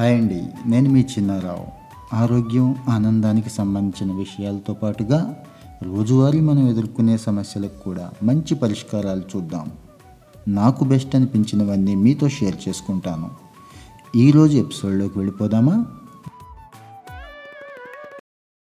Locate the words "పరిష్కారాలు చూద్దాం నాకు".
8.54-10.84